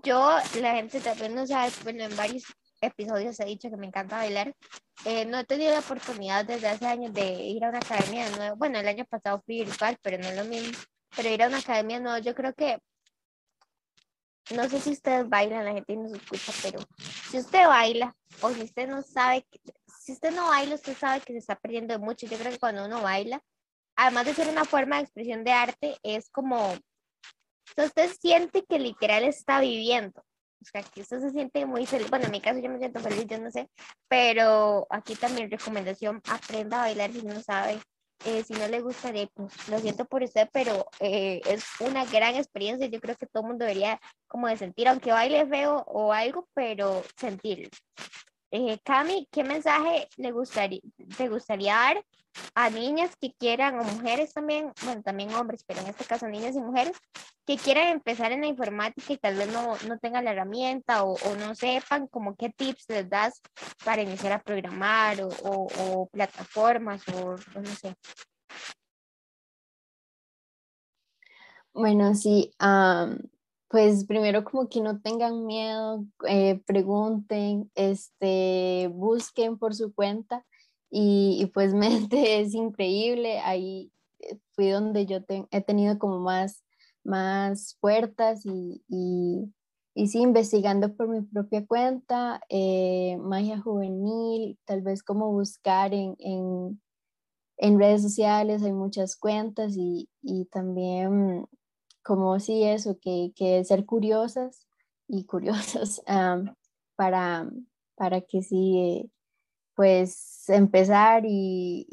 Yo, 0.04 0.38
la 0.62 0.75
gente 0.75 1.00
también 1.00 1.36
no 1.36 1.46
sabe, 1.46 1.72
bueno, 1.84 2.04
en 2.04 2.16
varios 2.16 2.44
episodios 2.82 3.39
he 3.39 3.46
dicho 3.46 3.70
que 3.70 3.77
me 3.77 3.88
encanta 3.88 4.18
bailar. 4.18 4.54
Eh, 5.06 5.25
no 5.25 5.39
he 5.39 5.46
tenido 5.46 5.72
la 5.72 5.80
oportunidad 5.80 6.46
desde 6.46 6.68
hace 6.68 6.86
años 6.86 7.13
de 7.13 7.25
ir 7.25 7.63
a 7.63 7.70
una 7.70 7.80
academia 7.80 8.30
de 8.30 8.38
nuevo. 8.38 8.56
Bueno, 8.58 8.80
el 8.80 8.88
año 8.88 9.06
pasado 9.06 9.42
fui 9.46 9.63
virtual, 9.63 9.98
pero 10.01 10.18
no 10.18 10.27
es 10.27 10.36
lo 10.36 10.46
mismo. 10.46 10.77
Pero 11.16 11.30
ir 11.30 11.44
a 11.44 11.48
una 11.48 11.60
academia 11.60 12.00
nueva, 12.00 12.20
yo 12.20 12.36
creo 12.36 12.54
que 12.54 12.80
no 14.56 14.70
sé 14.70 14.80
si 14.80 14.92
ustedes 14.92 15.27
bailan, 15.27 15.66
la 15.66 15.74
gente 15.74 15.96
no 15.96 16.08
se 16.10 16.18
escucha, 16.18 16.54
pero 16.63 16.80
si 17.30 17.38
usted 17.38 17.68
baila 17.68 18.16
o 18.42 18.51
si 18.51 18.62
usted 18.62 18.88
no 18.88 19.01
sabe, 19.01 19.46
si 20.00 20.13
usted 20.13 20.34
no 20.34 20.48
baila, 20.48 20.75
usted 20.75 20.96
sabe 20.98 21.22
que 21.22 21.34
se 21.34 21.39
está 21.39 21.56
perdiendo 21.56 21.98
mucho. 22.00 22.27
Yo 22.27 22.38
creo 22.38 22.51
que 22.51 22.60
cuando 22.60 22.86
uno 22.86 23.01
baila, 23.01 23.42
además 23.96 24.25
de 24.25 24.34
ser 24.34 24.48
una 24.48 24.63
forma 24.63 24.98
de 24.98 25.04
expresión 25.04 25.44
de 25.44 25.51
arte, 25.51 25.98
es 26.01 26.30
como, 26.30 26.74
usted 27.75 28.09
siente 28.19 28.63
que 28.65 28.79
literal 28.79 29.24
está 29.24 29.59
viviendo. 29.59 30.24
O 30.62 30.65
sea, 30.65 30.81
que 30.83 31.01
usted 31.01 31.19
se 31.19 31.29
siente 31.29 31.65
muy 31.65 31.86
feliz. 31.86 32.09
Bueno, 32.09 32.25
en 32.25 32.31
mi 32.31 32.41
caso 32.41 32.59
yo 32.59 32.69
me 32.69 32.79
siento 32.79 33.00
feliz, 33.00 33.25
yo 33.27 33.38
no 33.39 33.51
sé, 33.51 33.69
pero 34.07 34.88
aquí 34.89 35.15
también 35.15 35.51
recomendación, 35.51 36.21
aprenda 36.29 36.77
a 36.77 36.81
bailar 36.81 37.12
si 37.12 37.21
no 37.21 37.39
sabe 37.41 37.79
eh, 38.25 38.43
si 38.43 38.53
no 38.53 38.67
le 38.67 38.81
gustaría, 38.81 39.27
pues 39.27 39.69
lo 39.69 39.79
siento 39.79 40.05
por 40.05 40.24
usted, 40.24 40.50
pero 40.51 40.88
eh, 41.00 41.41
es 41.45 41.63
una 41.79 42.03
gran 42.05 42.36
experiencia. 42.36 42.88
Yo 42.88 43.00
creo 43.00 43.15
que 43.15 43.27
todo 43.27 43.43
el 43.43 43.50
mundo 43.50 43.65
debería 43.65 44.00
como 44.27 44.47
de 44.47 44.57
sentir, 44.57 44.88
aunque 44.88 45.12
baile 45.12 45.45
feo 45.45 45.83
o 45.88 46.12
algo, 46.12 46.47
pero 46.53 47.03
sentirlo. 47.15 47.69
Eh, 48.51 48.79
Cami, 48.83 49.27
¿qué 49.31 49.43
mensaje 49.43 50.07
le 50.17 50.31
gustaría, 50.31 50.81
te 51.17 51.27
gustaría 51.29 51.75
dar 51.75 52.05
a 52.56 52.70
niñas 52.70 53.12
que 53.20 53.34
quieran, 53.34 53.79
o 53.79 53.84
mujeres 53.84 54.34
también, 54.34 54.72
bueno, 54.84 55.01
también 55.03 55.34
hombres, 55.34 55.63
pero 55.65 55.82
en 55.82 55.88
este 55.88 56.06
caso 56.06 56.27
niñas 56.27 56.56
y 56.56 56.60
mujeres, 56.60 56.98
que 57.46 57.58
quieran 57.58 57.88
empezar 57.88 58.34
en 58.34 58.41
la 58.41 58.48
informática 58.48 59.13
y 59.13 59.17
tal 59.17 59.36
vez 59.36 59.51
no, 59.53 59.75
no 59.88 59.98
tengan 60.00 60.25
la 60.25 60.32
herramienta 60.32 61.03
o, 61.03 61.15
no 61.39 61.56
sepan 61.56 62.08
como 62.08 62.36
qué 62.36 62.50
tips 62.50 62.86
les 62.89 63.10
das 63.10 63.41
para 63.86 64.01
iniciar 64.01 64.34
a 64.34 64.41
programar 64.41 65.17
o, 65.22 66.10
plataformas 66.12 67.03
o, 67.10 67.38
no 67.60 67.65
sé? 67.65 67.96
Bueno, 71.74 72.15
sí, 72.15 72.51
pues 73.70 74.06
primero 74.06 74.44
como 74.44 74.67
que 74.67 74.82
no 74.82 75.00
tengan 75.00 75.46
miedo, 75.46 76.03
eh, 76.27 76.62
pregunten, 76.65 77.72
este, 77.75 78.89
busquen 78.91 79.58
por 79.58 79.74
su 79.74 79.94
cuenta 79.94 80.44
y, 80.89 81.46
pues 81.53 81.74
mente 82.13 82.39
es 82.39 82.53
increíble, 82.53 83.39
ahí 83.39 83.91
eh, 84.20 84.39
fui 84.53 84.70
donde 84.70 85.06
yo 85.06 85.20
he 85.51 85.62
tenido 85.62 86.00
como 86.00 86.20
más, 86.20 86.63
más 87.03 87.77
puertas 87.82 88.46
y, 88.46 88.84
y, 88.88 89.53
y, 89.94 90.08
sí, 90.08 90.20
investigando 90.20 90.96
por 90.96 91.08
mi 91.10 91.22
propia 91.22 91.65
cuenta, 91.65 92.41
eh, 92.50 93.17
magia 93.20 93.60
juvenil, 93.60 94.60
tal 94.65 94.82
vez 94.82 95.03
como 95.03 95.32
buscar 95.32 95.94
en, 95.94 96.15
en, 96.20 96.82
en, 97.58 97.79
redes 97.79 98.03
sociales, 98.03 98.63
hay 98.63 98.74
muchas 98.74 99.15
cuentas 99.17 99.75
y, 99.77 100.10
y 100.22 100.46
también 100.46 101.48
como 102.03 102.39
sí 102.39 102.63
eso, 102.63 102.98
que, 103.01 103.34
que 103.36 103.63
ser 103.65 103.86
curiosas 103.86 104.67
y 105.08 105.25
curiosas 105.25 106.01
para, 106.96 107.50
para 107.96 108.22
que 108.22 108.41
sí 108.41 108.79
eh, 108.79 109.10
pues 109.77 110.50
empezar 110.50 111.24
y, 111.27 111.86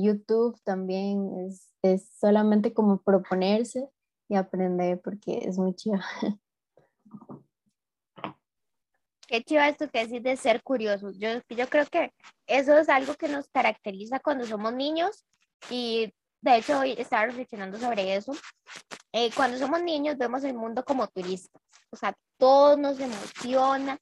YouTube 0.00 0.60
también 0.64 1.46
es, 1.46 1.70
es, 1.82 2.10
solamente 2.18 2.74
como 2.74 3.00
proponerse 3.00 3.88
y 4.28 4.34
aprender 4.34 5.00
porque 5.00 5.38
es 5.44 5.56
muy 5.56 5.72
chido. 5.74 6.00
Qué 9.28 9.44
chido 9.44 9.62
esto 9.62 9.88
que 9.88 10.04
decís 10.04 10.22
de 10.24 10.36
ser 10.36 10.64
curiosos. 10.64 11.16
Yo, 11.20 11.28
yo 11.48 11.68
creo 11.68 11.86
que 11.86 12.12
eso 12.48 12.76
es 12.76 12.88
algo 12.88 13.14
que 13.14 13.28
nos 13.28 13.48
caracteriza 13.50 14.18
cuando 14.18 14.44
somos 14.44 14.74
niños 14.74 15.24
y 15.70 16.12
de 16.40 16.56
hecho 16.56 16.80
hoy 16.80 16.96
estaba 16.98 17.26
reflexionando 17.26 17.78
sobre 17.78 18.16
eso. 18.16 18.32
Eh, 19.12 19.30
cuando 19.36 19.58
somos 19.58 19.82
niños 19.82 20.16
vemos 20.16 20.42
el 20.44 20.54
mundo 20.54 20.84
como 20.84 21.06
turistas, 21.06 21.62
o 21.90 21.96
sea, 21.96 22.14
todo 22.38 22.78
nos 22.78 22.98
emociona, 22.98 23.98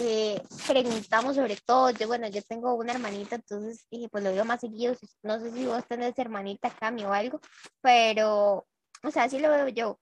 eh, 0.00 0.42
preguntamos 0.66 1.36
sobre 1.36 1.56
todo, 1.66 1.90
yo 1.90 2.06
bueno, 2.06 2.26
yo 2.28 2.40
tengo 2.42 2.74
una 2.74 2.92
hermanita, 2.92 3.36
entonces 3.36 3.86
dije, 3.90 4.08
pues 4.08 4.24
lo 4.24 4.32
veo 4.32 4.44
más 4.46 4.62
seguido, 4.62 4.96
no 5.22 5.38
sé 5.38 5.52
si 5.52 5.66
vos 5.66 5.86
tenés 5.86 6.18
hermanita 6.18 6.70
Cami 6.70 7.04
o 7.04 7.12
algo, 7.12 7.40
pero, 7.82 8.66
o 9.02 9.10
sea, 9.10 9.24
así 9.24 9.38
lo 9.38 9.50
veo 9.50 9.68
yo. 9.68 10.00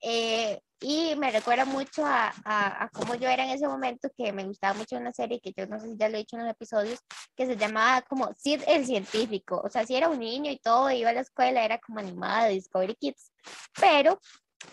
Eh, 0.00 0.60
y 0.80 1.14
me 1.16 1.30
recuerda 1.30 1.64
mucho 1.64 2.04
a, 2.04 2.32
a, 2.44 2.84
a, 2.84 2.88
cómo 2.90 3.14
yo 3.14 3.28
era 3.28 3.44
en 3.44 3.50
ese 3.50 3.66
momento, 3.66 4.10
que 4.16 4.32
me 4.32 4.44
gustaba 4.44 4.74
mucho 4.74 4.96
una 4.96 5.12
serie 5.12 5.40
que 5.40 5.52
yo 5.56 5.66
no 5.66 5.78
sé 5.80 5.88
si 5.88 5.96
ya 5.96 6.08
lo 6.08 6.16
he 6.16 6.20
dicho 6.20 6.36
en 6.36 6.42
los 6.42 6.52
episodios, 6.52 7.00
que 7.36 7.46
se 7.46 7.56
llamaba 7.56 8.02
como 8.02 8.32
Sid 8.34 8.62
el 8.66 8.84
científico. 8.84 9.60
O 9.64 9.70
sea, 9.70 9.86
si 9.86 9.96
era 9.96 10.08
un 10.08 10.18
niño 10.18 10.50
y 10.50 10.58
todo, 10.58 10.90
iba 10.90 11.10
a 11.10 11.14
la 11.14 11.20
escuela, 11.20 11.64
era 11.64 11.78
como 11.78 12.00
animada 12.00 12.46
de 12.46 12.54
Discovery 12.54 12.94
Kids, 12.96 13.32
pero 13.80 14.20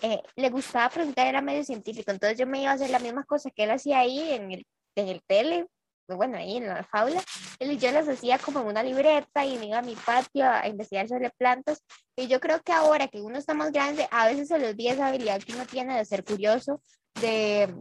eh, 0.01 0.21
le 0.35 0.49
gustaba 0.49 0.89
preguntar, 0.89 1.27
era 1.27 1.41
medio 1.41 1.63
científico, 1.63 2.11
entonces 2.11 2.37
yo 2.37 2.47
me 2.47 2.61
iba 2.61 2.71
a 2.71 2.75
hacer 2.75 2.89
la 2.89 2.99
misma 2.99 3.23
cosa 3.23 3.51
que 3.51 3.63
él 3.63 3.71
hacía 3.71 3.99
ahí 3.99 4.31
en 4.31 4.51
el, 4.51 4.67
en 4.95 5.07
el 5.07 5.21
tele, 5.23 5.67
bueno, 6.07 6.37
ahí 6.37 6.57
en 6.57 6.67
la 6.67 6.83
faula, 6.83 7.21
y 7.59 7.77
yo 7.77 7.91
las 7.91 8.07
hacía 8.07 8.37
como 8.37 8.61
en 8.61 8.67
una 8.67 8.83
libreta 8.83 9.45
y 9.45 9.57
me 9.57 9.67
iba 9.67 9.79
a 9.79 9.83
mi 9.83 9.95
patio 9.95 10.49
a 10.49 10.67
investigar 10.67 11.07
sobre 11.07 11.29
plantas, 11.31 11.83
y 12.15 12.27
yo 12.27 12.39
creo 12.39 12.61
que 12.61 12.73
ahora 12.73 13.07
que 13.07 13.21
uno 13.21 13.37
está 13.37 13.53
más 13.53 13.71
grande, 13.71 14.07
a 14.11 14.27
veces 14.27 14.47
se 14.47 14.59
le 14.59 14.69
olvida 14.69 14.93
esa 14.93 15.07
habilidad 15.07 15.41
que 15.41 15.53
uno 15.53 15.65
tiene 15.65 15.97
de 15.97 16.05
ser 16.05 16.23
curioso, 16.23 16.81
de 17.21 17.73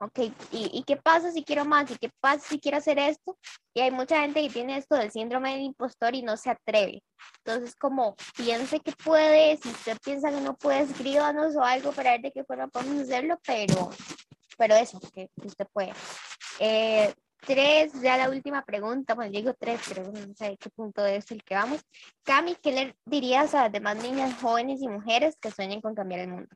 ok, 0.00 0.18
¿y, 0.50 0.70
¿y, 0.72 0.82
qué 0.84 0.96
pasa 0.96 1.30
si 1.30 1.44
quiero 1.44 1.64
más? 1.64 1.90
¿Y 1.90 1.96
qué 1.96 2.10
pasa 2.20 2.48
si 2.48 2.58
quiero 2.58 2.78
hacer 2.78 2.98
esto? 2.98 3.36
Y 3.74 3.80
hay 3.80 3.90
mucha 3.90 4.20
gente 4.22 4.42
que 4.42 4.48
tiene 4.48 4.78
esto 4.78 4.96
del 4.96 5.10
síndrome 5.10 5.52
del 5.52 5.60
impostor 5.60 6.14
y 6.14 6.22
no 6.22 6.36
se 6.38 6.50
atreve. 6.50 7.02
Entonces, 7.44 7.76
como 7.76 8.16
piense 8.34 8.80
que 8.80 8.92
puede, 8.92 9.58
si 9.58 9.68
usted 9.68 9.98
piensa 10.02 10.30
que 10.30 10.40
no 10.40 10.56
puede, 10.56 10.80
escríbanos 10.80 11.54
o 11.54 11.62
algo 11.62 11.92
para 11.92 12.12
ver 12.12 12.22
de 12.22 12.32
qué 12.32 12.44
forma 12.44 12.68
podemos 12.68 13.02
hacerlo, 13.02 13.38
pero, 13.46 13.90
pero 14.56 14.74
eso, 14.74 14.98
que 15.12 15.28
usted 15.44 15.66
puede. 15.70 15.92
Eh, 16.58 17.12
tres, 17.46 17.92
ya 18.02 18.16
la 18.16 18.30
última 18.30 18.64
pregunta, 18.64 19.14
bueno, 19.14 19.32
digo 19.32 19.54
tres, 19.54 19.80
pero 19.88 20.10
no 20.10 20.34
sé 20.34 20.56
qué 20.58 20.70
punto 20.70 21.04
es 21.06 21.30
el 21.30 21.42
que 21.44 21.54
vamos. 21.54 21.80
Cami, 22.24 22.56
¿qué 22.56 22.72
le 22.72 22.96
dirías 23.04 23.54
a 23.54 23.64
las 23.64 23.72
demás 23.72 24.02
niñas, 24.02 24.40
jóvenes 24.40 24.80
y 24.82 24.88
mujeres 24.88 25.36
que 25.40 25.50
sueñen 25.50 25.80
con 25.80 25.94
cambiar 25.94 26.20
el 26.20 26.28
mundo? 26.28 26.48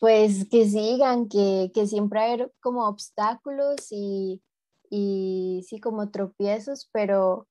pues 0.00 0.48
que 0.50 0.68
sigan, 0.68 1.28
que, 1.28 1.70
que, 1.72 1.86
siempre 1.86 2.20
hay 2.20 2.46
como 2.60 2.88
obstáculos 2.88 3.86
y, 3.90 4.42
y 4.90 5.64
sí 5.68 5.80
como 5.80 6.10
tropiezos, 6.10 6.88
pero, 6.92 7.48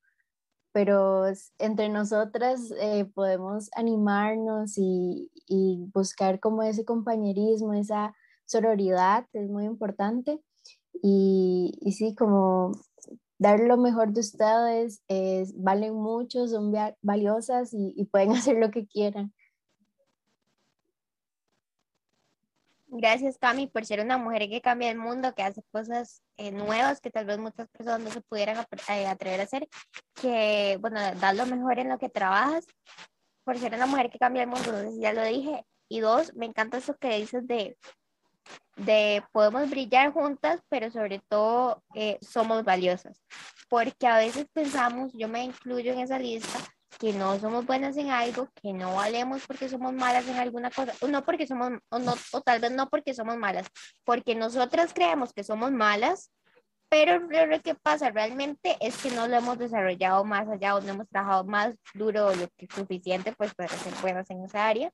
pero 0.73 1.25
entre 1.59 1.89
nosotras 1.89 2.71
eh, 2.77 3.05
podemos 3.05 3.69
animarnos 3.75 4.77
y, 4.77 5.31
y, 5.47 5.89
buscar 5.93 6.39
como 6.39 6.61
ese 6.63 6.83
compañerismo, 6.83 7.73
esa 7.73 8.13
sororidad, 8.51 9.25
es 9.34 9.50
muy 9.50 9.65
importante. 9.65 10.39
Y, 11.01 11.72
y 11.81 11.93
sí, 11.93 12.13
como 12.15 12.74
dar 13.39 13.60
lo 13.60 13.77
mejor 13.77 14.13
de 14.13 14.22
ustedes, 14.22 15.01
es, 15.08 15.53
valen 15.55 15.96
mucho, 15.96 16.48
son 16.48 16.74
valiosas 17.01 17.74
y, 17.74 17.93
y 17.96 18.05
pueden 18.05 18.31
hacer 18.38 18.58
lo 18.58 18.70
que 18.72 18.86
quieran. 18.86 19.34
Gracias, 22.93 23.38
Cami, 23.38 23.67
por 23.67 23.86
ser 23.86 24.01
una 24.01 24.17
mujer 24.17 24.50
que 24.50 24.62
cambia 24.62 24.91
el 24.91 24.98
mundo, 24.98 25.34
que 25.34 25.43
hace 25.43 25.63
cosas 25.72 26.22
eh, 26.36 26.51
nuevas 26.51 27.00
que 27.00 27.10
tal 27.10 27.25
vez 27.25 27.39
muchas 27.39 27.70
personas 27.70 28.01
no 28.01 28.12
se 28.12 28.20
pudieran 28.20 28.58
eh, 28.89 29.08
atrever 29.08 29.39
a 29.39 29.43
hacer, 29.43 29.70
que, 30.22 30.77
bueno, 30.81 31.00
das 31.00 31.38
lo 31.38 31.46
mejor 31.46 31.79
en 31.79 31.88
lo 31.88 31.98
que 31.98 32.10
trabajas, 32.10 32.67
por 33.46 33.58
ser 33.58 33.75
una 33.75 33.86
mujer 33.86 34.10
que 34.10 34.20
cambia 34.20 34.43
el 34.43 34.50
mundo, 34.50 34.72
ya 35.00 35.13
lo 35.13 35.24
dije. 35.24 35.65
Y 35.88 36.01
dos, 36.01 36.34
me 36.36 36.46
encanta 36.46 36.77
eso 36.77 36.98
que 36.98 37.17
dices 37.17 37.48
de, 37.48 37.77
de 38.77 39.24
podemos 39.31 39.69
brillar 39.69 40.12
juntas, 40.12 40.62
pero 40.69 40.89
sobre 40.91 41.19
todo 41.29 41.83
eh, 41.95 42.17
somos 42.21 42.63
valiosas, 42.63 43.21
porque 43.69 44.07
a 44.07 44.17
veces 44.17 44.48
pensamos, 44.53 45.12
yo 45.13 45.27
me 45.27 45.43
incluyo 45.43 45.93
en 45.93 46.00
esa 46.00 46.19
lista, 46.19 46.60
que 47.00 47.13
no 47.13 47.39
somos 47.39 47.65
buenas 47.65 47.98
en 47.98 48.12
algo, 48.12 48.48
que 48.62 48.74
no 48.74 48.95
valemos 48.95 49.45
porque 49.48 49.69
somos 49.69 49.93
malas 49.93 50.27
en 50.27 50.38
alguna 50.38 50.69
cosa, 50.69 50.93
no 51.07 51.24
porque 51.24 51.48
somos, 51.48 51.71
o, 51.89 52.00
no, 52.00 52.13
o 52.31 52.41
tal 52.41 52.60
vez 52.60 52.71
no 52.71 52.89
porque 52.89 53.13
somos 53.13 53.38
malas, 53.38 53.67
porque 54.03 54.36
nosotras 54.36 54.93
creemos 54.93 55.33
que 55.33 55.43
somos 55.43 55.71
malas, 55.71 56.31
pero 56.91 57.21
lo 57.21 57.62
que 57.62 57.74
pasa 57.74 58.10
realmente 58.10 58.75
es 58.81 58.98
que 58.98 59.12
no 59.12 59.25
lo 59.25 59.38
hemos 59.38 59.57
desarrollado 59.57 60.25
más 60.25 60.45
allá 60.50 60.75
o 60.75 60.81
no 60.81 60.89
hemos 60.89 61.07
trabajado 61.07 61.45
más 61.45 61.74
duro 61.93 62.36
lo 62.36 62.50
que 62.57 62.65
es 62.65 62.75
suficiente 62.75 63.31
pues 63.31 63.55
para 63.55 63.69
ser 63.69 63.93
buenas 64.01 64.29
en 64.29 64.43
esa 64.43 64.67
área. 64.67 64.91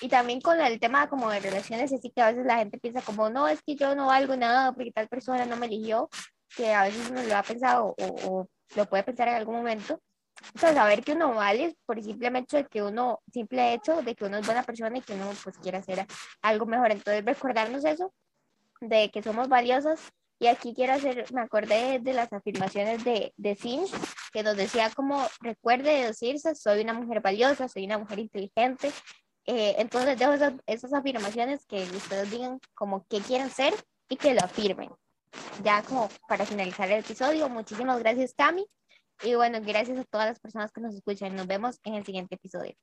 Y 0.00 0.08
también 0.08 0.40
con 0.40 0.58
el 0.58 0.80
tema 0.80 1.10
como 1.10 1.28
de 1.28 1.40
relaciones, 1.40 1.92
así 1.92 2.10
que 2.10 2.22
a 2.22 2.30
veces 2.30 2.46
la 2.46 2.56
gente 2.56 2.78
piensa 2.78 3.02
como, 3.02 3.28
no, 3.28 3.48
es 3.48 3.60
que 3.60 3.76
yo 3.76 3.94
no 3.94 4.06
valgo 4.06 4.34
nada 4.34 4.72
porque 4.72 4.92
tal 4.92 5.08
persona 5.08 5.44
no 5.44 5.58
me 5.58 5.66
eligió, 5.66 6.08
que 6.56 6.72
a 6.72 6.84
veces 6.84 7.10
uno 7.10 7.22
lo 7.22 7.36
ha 7.36 7.42
pensado 7.42 7.94
o, 7.98 8.06
o 8.24 8.48
lo 8.74 8.86
puede 8.86 9.02
pensar 9.02 9.28
en 9.28 9.34
algún 9.34 9.56
momento, 9.56 10.00
o 10.54 10.58
sea, 10.58 10.72
saber 10.72 11.04
que 11.04 11.12
uno 11.12 11.34
vale 11.34 11.76
por 11.84 11.98
el 11.98 12.04
simple 12.04 12.30
hecho 12.38 12.56
de 12.56 12.64
que 12.64 12.82
uno, 12.82 13.20
simple 13.30 13.74
hecho 13.74 14.00
de 14.00 14.14
que 14.14 14.24
uno 14.24 14.38
es 14.38 14.46
buena 14.46 14.62
persona 14.62 14.96
y 14.96 15.02
que 15.02 15.12
uno 15.12 15.30
pues 15.44 15.58
quiere 15.58 15.76
hacer 15.76 16.06
algo 16.40 16.64
mejor. 16.64 16.92
Entonces 16.92 17.22
recordarnos 17.22 17.84
eso, 17.84 18.10
de 18.80 19.10
que 19.10 19.22
somos 19.22 19.48
valiosas. 19.48 20.00
Y 20.40 20.46
aquí 20.46 20.72
quiero 20.74 20.94
hacer, 20.94 21.26
me 21.34 21.42
acordé 21.42 21.98
de 22.00 22.14
las 22.14 22.32
afirmaciones 22.32 23.04
de, 23.04 23.34
de 23.36 23.54
Sims, 23.56 23.92
que 24.32 24.42
nos 24.42 24.56
decía 24.56 24.90
como, 24.90 25.22
recuerde 25.40 26.06
decirse, 26.06 26.54
soy 26.54 26.80
una 26.80 26.94
mujer 26.94 27.20
valiosa, 27.20 27.68
soy 27.68 27.84
una 27.84 27.98
mujer 27.98 28.20
inteligente. 28.20 28.90
Eh, 29.44 29.74
entonces 29.76 30.18
dejo 30.18 30.32
esas, 30.32 30.54
esas 30.66 30.94
afirmaciones 30.94 31.66
que 31.66 31.82
ustedes 31.82 32.30
digan 32.30 32.58
como 32.74 33.04
qué 33.08 33.20
quieren 33.20 33.50
ser 33.50 33.74
y 34.08 34.16
que 34.16 34.32
lo 34.32 34.40
afirmen. 34.40 34.90
Ya 35.62 35.82
como 35.82 36.08
para 36.26 36.46
finalizar 36.46 36.90
el 36.90 37.00
episodio, 37.00 37.50
muchísimas 37.50 37.98
gracias 37.98 38.32
Cami 38.34 38.66
y 39.22 39.34
bueno, 39.34 39.58
gracias 39.60 39.98
a 39.98 40.04
todas 40.04 40.26
las 40.26 40.40
personas 40.40 40.72
que 40.72 40.80
nos 40.80 40.94
escuchan. 40.94 41.36
Nos 41.36 41.46
vemos 41.46 41.78
en 41.84 41.96
el 41.96 42.06
siguiente 42.06 42.36
episodio. 42.36 42.74